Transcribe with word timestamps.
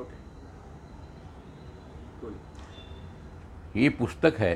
Okay 0.00 0.18
ये 3.80 3.88
पुस्तक 3.88 4.34
है 4.38 4.54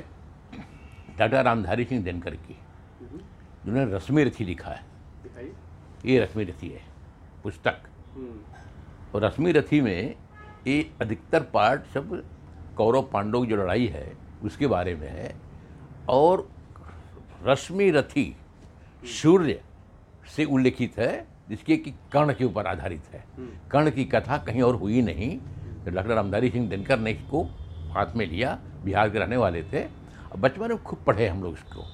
डॉक्टर 1.18 1.42
रामधारी 1.44 1.84
सिंह 1.84 2.04
दिनकर 2.04 2.34
की। 2.36 2.56
हम्म, 3.00 3.18
जिन्होंने 3.64 3.94
रश्मि 3.94 4.24
रथी 4.24 4.44
लिखा 4.44 4.70
है। 4.70 4.82
ये 6.06 6.18
रश्मि 6.20 6.44
रथी 6.44 6.68
है 6.68 6.82
पुस्तक। 7.42 7.82
हम्म, 8.14 8.40
और 9.14 9.24
रश्मि 9.24 9.52
रथी 9.52 9.80
में 9.80 10.16
ये 10.66 10.90
अधिकतर 11.00 11.42
पार्ट 11.42 11.82
सब 11.94 12.22
कौरव 12.76 13.02
पांडव 13.02 13.42
की 13.42 13.46
जो 13.46 13.56
लड़ाई 13.56 13.86
है 13.86 14.16
उसके 14.42 14.66
बारे 14.66 14.94
में 14.94 15.08
है। 15.08 15.34
और 16.08 16.48
रश्मि 17.42 17.90
रथी 17.90 18.36
सूर्य 19.04 19.62
से 20.36 20.44
उल्लेखित 20.44 20.98
है। 20.98 21.33
जिसके 21.48 21.76
कि 21.76 21.90
कर्ण 22.12 22.32
के 22.34 22.44
ऊपर 22.44 22.66
आधारित 22.66 23.08
है। 23.12 23.24
कर्ण 23.70 23.90
की 23.90 24.04
कथा 24.04 24.38
कहीं 24.38 24.62
और 24.62 24.74
हुई 24.74 25.02
नहीं। 25.02 25.36
तो 25.84 25.90
डॉक्टर 25.90 26.14
रामधारी 26.14 26.50
सिंह 26.50 26.68
दिनकर 26.68 26.98
ने 26.98 27.10
इसको 27.10 27.42
हाथ 27.92 28.16
में 28.16 28.26
लिया 28.26 28.58
बिहार 28.84 29.10
के 29.10 29.18
रहने 29.18 29.36
वाले 29.36 29.62
थे। 29.62 29.84
बचपन 30.38 30.68
में 30.68 30.82
खूब 30.82 31.04
पढ़े 31.06 31.28
हम 31.28 31.42
लोग 31.42 31.54
इसको। 31.54 31.84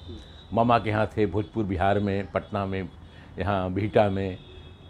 मामा 0.53 0.77
के 0.79 0.89
यहाँ 0.89 1.07
थे 1.07 1.25
भोजपुर 1.25 1.65
बिहार 1.65 1.99
में 1.99 2.31
पटना 2.31 2.65
में 2.65 2.89
यहाँ 3.39 3.71
बिहटा 3.73 4.09
में। 4.09 4.37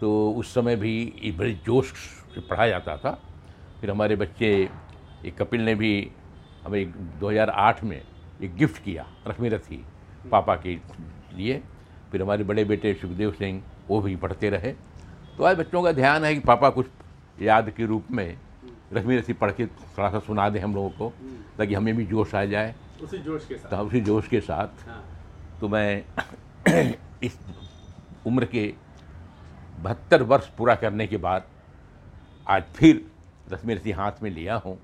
तो 0.00 0.30
उस 0.32 0.54
समय 0.54 0.76
भी 0.76 1.34
बड़े 1.38 1.52
जोश 1.66 1.92
से 2.34 2.40
पढ़ा 2.40 2.66
जाता 2.68 2.96
था। 2.96 3.18
फिर 3.80 3.90
हमारे 3.90 4.16
बच्चे 4.16 4.48
एक 5.26 5.36
कपिल 5.38 5.60
ने 5.60 5.74
भी 5.74 6.10
हमें 6.64 6.78
एक 6.80 6.94
2008 7.20 7.82
में 7.84 8.00
एक 8.42 8.54
गिफ्ट 8.56 8.82
किया 8.84 9.06
रश्मि 9.28 9.48
रथी 9.48 9.84
पापा 10.30 10.54
के 10.56 10.74
लिए। 11.36 11.62
फिर 12.12 12.22
हमारे 12.22 12.44
बड़े 12.44 12.64
बेटे 12.64 12.94
सुखदेव 12.94 13.32
सिंह 13.32 13.62
वो 13.92 14.00
भी 14.00 14.14
पढ़ते 14.16 14.50
रहे। 14.50 14.72
तो 15.36 15.44
आज 15.44 15.56
बच्चों 15.56 15.82
का 15.82 15.92
ध्यान 15.92 16.24
है 16.24 16.34
कि 16.34 16.40
पापा 16.40 16.70
कुछ 16.70 16.86
याद 17.42 17.70
के 17.70 17.86
रूप 17.86 18.10
में 18.10 18.36
रश्मि 18.92 19.16
रसी 19.16 19.32
पढ़ 19.32 19.50
के 19.50 19.66
थोड़ा 19.66 20.10
सा 20.10 20.18
सुना 20.18 20.48
दें 20.48 20.60
हम 20.60 20.74
लोगों 20.74 20.90
को 20.90 21.12
ताकि 21.58 21.74
हमें 21.74 21.94
भी 21.96 22.04
जोश 22.06 22.34
आ 22.34 22.44
जाए। 22.44 22.74
उसी 23.02 23.18
जोश 23.18 23.46
के 23.46 23.56
साथ। 23.56 23.70
तो 23.70 23.76
उसी 23.76 24.00
जोश 24.00 24.28
के 24.28 24.40
साथ। 24.40 24.88
हाँ। 24.88 25.02
तो 25.60 25.68
मैं 25.68 26.04
इस 27.22 27.38
उम्र 28.26 28.44
के 28.44 28.72
बहत्तर 29.80 30.22
वर्ष 30.22 30.46
पूरा 30.48 30.74
करने 30.74 31.06
के 31.06 31.16
बाद 31.16 31.46
आज 32.46 32.62
फिर 32.74 33.04
रश्मि 33.52 33.74
रसी 33.74 33.90
हाथ 33.90 34.22
में 34.22 34.30
लिया 34.30 34.56
हूँ 34.56 34.76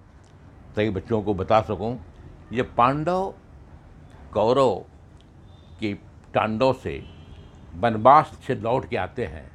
ताकि 0.77 0.91
बच्चों 0.91 1.23
को 1.23 1.35
बता 1.35 1.61
सकूँ 1.63 1.97
ये 2.53 2.63
पांडव 2.77 3.35
कौरव 4.33 4.75
के 5.81 5.95
तांडव 6.35 6.73
से 6.73 6.99
वनवास 7.79 8.39
से 8.47 8.55
लौट 8.55 8.89
के 8.89 8.97
आते 8.97 9.25
हैं 9.27 9.47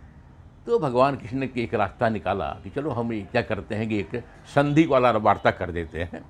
तो 0.66 0.78
भगवान 0.80 1.16
कृष्ण 1.16 1.38
ने 1.38 1.50
एक 1.58 1.74
रास्ता 1.74 2.10
निकाला 2.10 2.46
कि 2.64 2.70
चलो 2.70 2.90
हम 2.92 3.12
ये 3.14 3.22
क्या 3.32 3.42
करते 3.42 3.76
हैं 3.76 3.88
कि 3.90 4.00
एक 4.00 4.16
संधि 4.56 4.86
वाला 4.86 5.12
वार्ता 5.12 5.52
कर 5.52 5.72
देते 5.72 6.04
हैं, 6.04 6.24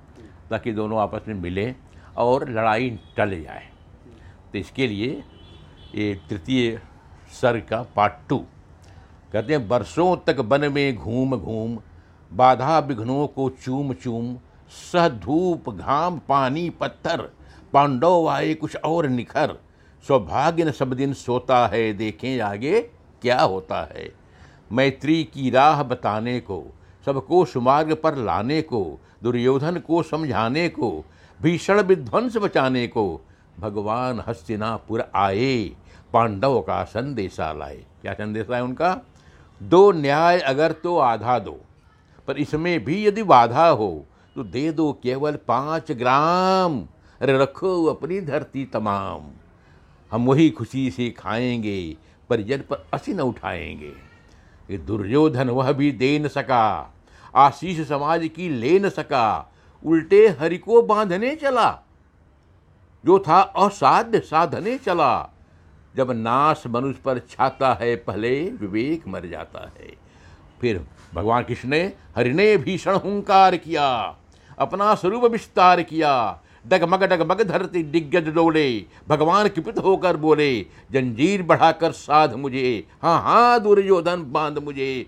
ताकि 0.50 0.72
दोनों 0.72 0.98
आपस 1.00 1.28
में 1.28 1.34
मिलें 1.34 1.74
और 2.16 2.48
लड़ाई 2.50 2.90
टल 3.16 3.30
जाए। 3.42 3.68
तो 4.52 4.58
इसके 4.58 4.86
लिए 4.86 5.22
ये 5.94 6.14
तृतीय 6.28 6.80
सर 7.32 7.58
का 7.60 7.82
पार्ट 7.96 8.28
टू 8.28 8.38
कहते 9.32 9.52
हैं, 9.52 9.68
बरसों 9.68 10.16
तक 10.26 10.40
वन 10.40 10.72
में 10.72 10.96
घूम 10.96 11.36
घूम, 11.36 11.78
बाधा 12.32 12.78
विघ्नों 12.78 13.26
को 13.26 13.48
चूम 13.64 13.92
चूम, 13.94 14.36
सह 14.92 15.08
धूप 15.08 15.70
घाम 15.70 16.18
पानी 16.28 16.68
पत्थर, 16.70 17.22
पांडव 17.72 18.28
आए 18.28 18.54
कुछ 18.54 18.76
और 18.76 19.08
निखर 19.08 19.56
सौभाग्य 20.08 20.64
न 20.64 20.70
सब 20.70 20.92
दिन 20.92 21.12
सोता 21.12 21.66
है, 21.66 21.92
देखें 21.92 22.40
आगे 22.40 22.80
क्या 23.22 23.40
होता 23.40 23.82
है। 23.84 24.12
मैत्री 24.72 25.22
की 25.24 25.50
राह 25.50 25.82
बताने 25.82 26.38
को, 26.40 26.64
सबको 27.06 27.44
सुमार्ग 27.44 27.94
पर 27.94 28.16
लाने 28.16 28.60
को, 28.62 29.00
दुर्योधन 29.22 29.78
को 29.78 30.02
समझाने 30.02 30.68
को, 30.68 31.04
भीषण 31.40 31.80
विध्वंस 31.80 32.36
बचाने 32.36 32.86
को, 32.86 33.20
भगवान 33.58 34.22
हस्तिनापुर 34.26 35.04
आए, 35.14 35.70
पांडव 36.12 36.60
का 36.60 36.82
संदेशा 36.84 37.52
लाए। 37.52 37.84
क्या 38.02 38.12
संदेशा 38.12 38.56
है 38.56 38.62
उनका? 38.62 39.00
दो 39.60 39.90
न्याय 39.92 40.38
अगर 40.40 40.72
तो 40.72 40.96
आधा 40.98 41.38
दो, 41.38 41.58
पर 42.28 42.38
इसमें 42.38 42.84
भी 42.84 43.06
यदि 43.06 43.22
बाधा 43.22 43.68
हो 43.68 44.04
तो 44.36 44.44
दे 44.44 44.70
दो 44.72 44.92
केवल 45.02 45.38
पाँच 45.48 45.90
ग्राम, 45.92 46.82
रखो 47.20 47.84
अपनी 47.84 48.20
धरती 48.20 48.64
तमाम। 48.64 49.30
हम 50.14 50.26
वही 50.26 50.50
खुशी 50.50 50.90
से 50.90 51.10
खाएँगे 51.10 51.96
परिजन 52.30 52.58
पर 52.58 52.86
असी 52.94 53.12
न 53.12 53.20
उठाएँगे। 53.20 53.92
ये 54.70 54.78
दुर्योधन 54.78 55.50
वह 55.50 55.72
भी 55.72 55.92
दे 55.92 56.18
न 56.18 56.28
सका, 56.28 56.94
आशीष 57.34 57.88
समाज 57.88 58.30
की 58.36 58.48
ले 58.48 58.78
न 58.78 58.88
सका, 58.88 59.52
उल्टे 59.86 60.28
हरि 60.28 60.58
को 60.58 60.82
बांधने 60.82 61.36
चला। 61.36 61.80
जो 63.04 63.18
था 63.18 63.40
असाध्य 63.40 64.20
साधने 64.20 64.78
चला। 64.78 65.30
जब 65.96 66.10
नाश 66.10 66.62
मनुष्य 66.66 67.00
पर 67.04 67.18
छाता 67.18 67.74
है, 67.74 67.96
पहले 67.96 68.50
विवेक 68.50 69.08
मर 69.08 69.26
जाता 69.26 69.72
है। 69.80 69.96
फिर 70.60 70.86
भगवान 71.14 71.42
कृष्ण 71.42 71.68
ने 71.68 71.92
हरि 72.16 72.32
ने 72.32 72.56
भीषण 72.56 72.94
हुंकार 72.94 73.56
किया, 73.56 74.16
अपना 74.58 74.94
स्वरूप 74.94 75.24
विस्तार 75.24 75.82
किया 75.82 76.40
डगमग 76.64 77.02
डगमग 77.02 77.42
धरती 77.42 77.82
दिग्गज 77.82 78.28
डोले। 78.34 78.68
भगवान 79.08 79.48
कृपित 79.48 79.78
होकर 79.78 80.16
बोले, 80.16 80.60
जंजीर 80.92 81.42
बढ़ाकर 81.42 81.92
साध 81.92 82.34
मुझे। 82.34 82.86
हाँ 83.02 83.20
हाँ 83.22 83.60
दुर्योधन, 83.62 84.24
बाँध 84.28 84.58
मुझे। 84.58 85.06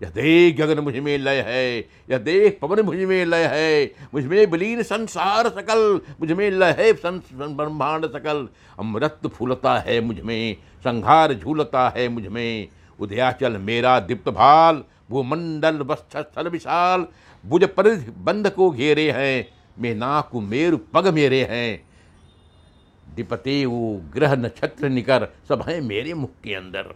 यह 0.00 0.08
देख 0.08 0.56
गगन 0.56 0.80
मुझमें 0.80 1.16
लय 1.18 1.40
है, 1.40 1.78
यह 2.10 2.18
देख 2.18 2.58
पवन 2.62 2.80
मुझमें 2.80 3.24
लय 3.26 3.44
है। 3.44 3.92
मुझमें 4.14 4.46
विलीन 4.46 4.82
संसार 4.82 5.48
सकल, 5.50 6.00
मुझमें 6.20 6.50
लय 6.50 6.74
है 6.78 6.92
ब्रह्मांड 6.92 8.06
सकल। 8.06 8.48
अमृत 8.78 9.26
फूलता 9.26 9.78
है 9.78 10.00
मुझमें, 10.00 10.56
संहार 10.84 11.34
झूलता 11.34 11.88
है 11.96 12.08
मुझमें। 12.08 12.68
उदयाचल 13.00 13.56
मेरा 13.58 13.98
दीप्त 14.00 14.28
भाल, 14.28 14.82
भूमंडल 15.10 15.78
वस्त्र 15.82 16.48
विशाल। 16.48 17.06
बुझ 17.44 17.64
परिध 17.66 18.12
बंध 18.18 18.50
को 18.50 18.70
घेरे 18.70 19.10
हैं 19.10 19.55
मेनाकु 19.78 20.40
मेरु 20.40 20.78
पग 20.94 21.06
मेरे 21.14 21.42
हैं। 21.44 21.84
दिपते 23.06 23.64
वो 23.66 23.80
ग्रह 24.14 24.34
नक्षत्र 24.36 24.88
निकर 24.88 25.28
सब 25.48 25.62
हैं 25.62 25.80
मेरे 25.80 26.14
मुख 26.14 26.30
के 26.44 26.54
अंदर। 26.54 26.94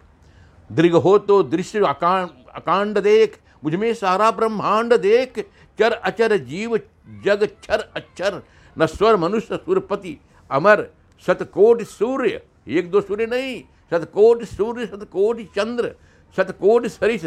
दृग 0.70 0.94
हो 0.94 1.16
तो 1.18 1.42
दृश्य 1.42 1.78
अकांड 1.86 2.28
अकांड 2.54 2.98
देख, 2.98 3.38
मुझमें 3.64 3.92
सारा 3.94 4.30
ब्रह्मांड 4.30 4.94
देख। 4.94 5.38
चर 5.78 5.92
अचर 5.92 6.36
जीव, 6.38 6.76
जग 7.24 7.48
छर 7.62 7.80
अक्षर 7.96 8.42
न 8.76 8.86
स्वर 8.86 9.16
मनुष्य 9.16 9.56
सुरपति। 9.56 10.18
अमर, 10.50 10.86
सतकोट 11.24 11.82
सूर्य, 11.82 12.40
एक 12.68 12.90
दो 12.90 13.00
सूर्य 13.00 13.26
नहीं। 13.26 13.62
सतकोट 13.92 14.42
सूर्य, 14.44 14.86
सतकोट 14.86 15.40
चंद्र, 15.54 15.94
सतकोट 16.36 16.86
सरिस, 16.86 17.24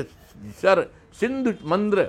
सर, 0.61 0.89
सिंधु 1.19 1.53
मंद्र। 1.65 2.07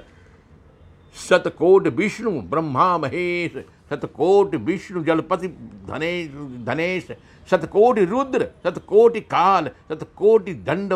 शतकोट 1.14 1.86
विष्णु 1.88 2.30
ब्रह्मा 2.30 2.98
महेश 2.98 3.64
सतकोट 3.90 4.54
विष्णु 4.54 5.02
जलपति 5.04 5.48
धनेश 5.88 6.28
धनेश, 6.64 7.06
शतकोटि 7.50 8.04
रुद्र, 8.04 8.48
शतकोटि 8.64 9.20
काल, 9.20 9.70
शतकोटि 9.88 10.54
दंड 10.54 10.92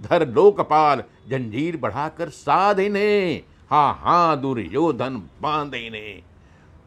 धर 0.00 0.26
लोकपाल 0.28 1.02
जंजीर 1.28 1.76
बढ़ाकर 1.76 2.28
साध 2.28 2.78
इन्हें 2.78 3.42
हा 3.70 3.90
हा, 3.92 4.34
दुर्योधन 4.34 5.22
बाँध 5.42 5.74
इन्हें 5.74 6.22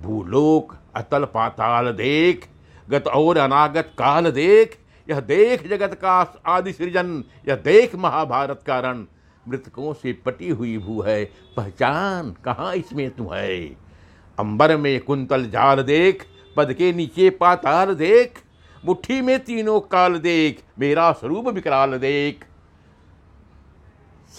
भूलोक, 0.01 0.75
अतल 0.95 1.25
पाताल 1.25 1.91
देख, 1.91 2.47
गत 2.89 3.07
और 3.07 3.37
अनागत 3.37 3.91
काल 3.97 4.31
देख, 4.31 4.77
यह 5.09 5.19
देख 5.19 5.67
जगत 5.67 5.93
का 5.93 6.41
आदि 6.45 6.73
सृजन, 6.73 7.23
यह 7.47 7.55
देख 7.55 7.95
महाभारत 7.95 8.63
का 8.67 8.79
रण। 8.79 9.05
मृतकों 9.47 9.93
से 9.93 10.13
पटी 10.13 10.49
हुई 10.49 10.77
भू 10.77 11.01
है। 11.01 11.25
पहचान 11.57 12.35
कहाँ 12.45 12.75
इसमें 12.75 13.09
तू 13.11 13.29
है? 13.29 13.65
अंबर 14.39 14.77
में 14.77 14.99
कुंतल 14.99 15.45
जाल 15.45 15.83
देख, 15.83 16.25
पद 16.55 16.73
के 16.73 16.93
नीचे 16.93 17.29
पाताल 17.29 17.95
देख, 17.95 18.39
मुट्ठी 18.85 19.21
में 19.21 19.43
तीनों 19.43 19.79
काल 19.79 20.17
देख, 20.17 20.63
मेरा 20.79 21.11
स्वरूप 21.11 21.47
विकराल 21.47 21.97
देख। 21.97 22.45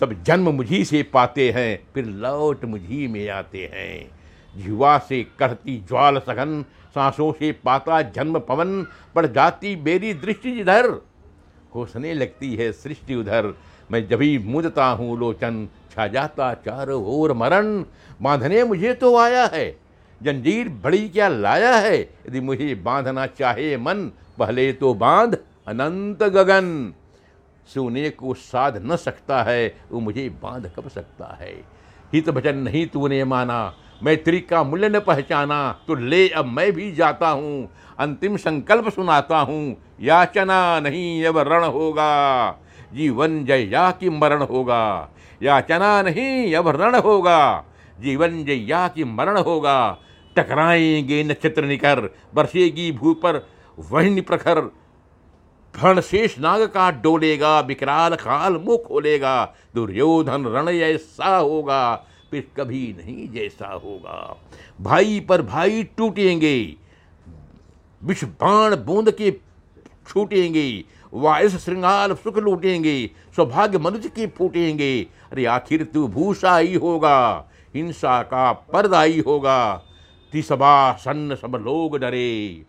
सब 0.00 0.22
जन्म 0.22 0.48
मुझी 0.48 0.84
से 0.84 1.02
पाते 1.02 1.50
हैं, 1.50 1.88
फिर 1.94 2.04
लौट 2.04 2.64
मुझी 2.64 3.06
में 3.06 3.28
आते 3.28 3.70
हैं। 3.72 4.22
जीवा 4.56 4.98
से 4.98 5.26
करती 5.38 5.84
ज्वाल 5.88 6.18
सघन, 6.18 6.64
सांसों 6.94 7.32
से 7.32 7.52
पाता 7.52 8.02
जन्म 8.02 8.38
पवन 8.38 8.86
पड़ 9.14 9.26
जाती 9.26 9.76
मेरी 9.76 10.14
दृष्टि 10.14 10.52
जिधर। 10.52 10.90
घोषने 11.72 12.14
लगती 12.14 12.54
है 12.54 12.72
सृष्टि 12.72 13.14
उधर 13.14 13.54
मैं 13.92 14.08
जब 14.08 14.16
जभी 14.16 14.38
मुदता 14.38 14.86
हूँ, 14.86 15.18
लोचन 15.18 15.68
छा 15.90 16.06
जाता, 16.06 16.54
चारों 16.54 17.04
ओर 17.04 17.32
मरण। 17.32 17.84
बांधने 18.22 18.64
मुझे 18.64 18.94
तो 18.94 19.16
आया 19.16 19.46
है। 19.46 19.78
जंजीर 20.22 20.68
बड़ी 20.68 21.08
क्या 21.08 21.28
लाया 21.28 21.76
है? 21.76 22.00
यदि 22.00 22.40
मुझे 22.40 22.74
बांधना 22.74 23.26
चाहे 23.26 23.76
मन, 23.76 24.12
पहले 24.38 24.72
तो 24.72 24.94
बाँध, 24.94 25.38
अनंत 25.68 26.22
गगन। 26.22 26.94
सोने 27.74 28.10
को 28.10 28.34
साध 28.34 28.82
न 28.86 28.96
सकता 28.96 29.42
है, 29.42 29.76
वो 29.92 30.00
मुझे 30.00 30.28
बाँध 30.28 30.70
कब 30.76 30.88
सकता 30.88 31.38
है? 31.40 31.64
हित 32.12 32.30
भजन 32.30 32.56
नहीं 32.56 32.86
तूने 32.86 33.24
माना, 33.24 33.74
मैत्री 34.02 34.40
का 34.40 34.62
मूल्य 34.62 34.88
न 34.88 35.00
पहचाना 35.00 35.80
तो 35.86 35.94
ले 35.94 36.28
अब 36.28 36.44
मैं 36.44 36.72
भी 36.72 36.92
जाता 36.92 37.28
हूँ। 37.28 37.70
अंतिम 37.98 38.36
संकल्प 38.36 38.88
सुनाता 38.88 39.38
हूँ, 39.38 39.76
याचना 40.00 40.80
नहीं 40.80 41.24
अब 41.24 41.38
रण 41.38 41.64
होगा। 41.64 42.58
जीवन 42.94 43.44
जया 43.44 43.90
की 43.90 44.10
मरण 44.10 44.42
होगा? 44.42 45.10
याचना 45.42 46.02
नहीं 46.02 46.54
अब 46.54 46.68
रण 46.68 46.94
होगा। 46.94 47.64
जीवन 48.00 48.44
जया 48.44 48.88
की 48.88 49.04
मरण 49.04 49.38
होगा? 49.38 49.98
टकराएँगे 50.36 51.24
नक्षत्र 51.24 51.64
निकर 51.64 52.00
बरसेगी 52.34 52.92
भू 52.92 53.14
पर 53.14 53.46
वही 53.78 54.20
प्रखर। 54.20 54.60
भण 55.74 56.00
शेष 56.00 56.38
नाग 56.38 56.62
का 56.62 56.90
डोलेगा, 56.90 57.60
विकराल 57.60 58.14
काल 58.14 58.52
मुख 58.56 58.86
खोलेगा। 58.86 59.54
दुर्योधन 59.74 60.44
रण 60.46 60.68
ऐसा 60.68 61.36
होगा 61.36 62.06
फिर 62.30 62.48
कभी 62.56 62.96
नहीं 62.98 63.28
जैसा 63.28 63.72
होगा। 63.74 64.36
भाई 64.80 65.20
पर 65.20 65.42
भाई 65.42 65.82
टूटेंगे, 65.82 66.74
विष 68.04 68.24
बाण 68.24 68.76
बूंद 68.76 69.10
के 69.10 69.30
छूटेंगे। 70.08 70.84
वायस 71.12 71.56
श्रृंगार 71.64 72.14
सुख 72.14 72.38
लूटेंगे, 72.38 73.10
सौभाग्य 73.36 73.78
मनुष्य 73.78 74.08
की 74.08 74.26
फूटेंगे। 74.28 75.00
अरे 75.32 75.44
आखिर 75.46 75.84
तू 75.84 76.06
भूषा 76.08 76.56
ही 76.56 76.74
होगा, 76.74 77.48
हिंसा 77.74 78.22
का 78.22 78.52
पर्दा 78.72 79.02
ही 79.02 79.18
होगा। 79.18 79.74
तिसबा 80.32 80.92
सन्न 80.94 81.34
सब 81.34 81.62
लोग 81.64 81.98
डरे, 81.98 82.64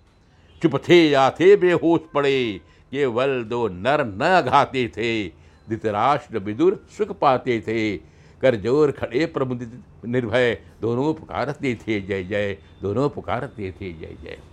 चुप 0.62 0.76
थे 0.90 1.02
या 1.10 1.30
थे 1.32 1.56
बेहोश 1.56 2.02
पड़े, 2.14 2.62
केवल 2.92 3.44
दो 3.44 3.68
नर 3.68 4.06
न 4.06 4.42
घाते 4.42 4.88
थे। 4.88 5.28
धृतराष्ट्र 5.68 6.40
विदुर 6.40 6.86
सुख 6.98 7.18
पाते 7.20 7.60
थे 7.60 7.96
कर 8.42 8.56
ज़ोर 8.56 8.92
खड़े 8.92 9.26
प्रमुदित 9.26 9.82
निर्भय, 10.06 10.54
दोनों 10.82 11.14
पुकारते 11.14 11.76
थे 11.78 12.02
जय 12.02 12.24
जय, 12.24 12.58
दोनों 12.82 13.10
पुकारते 13.10 13.72
थे 13.72 13.94
जय 13.94 14.16
जय। 14.24 14.30
यू 14.30 14.53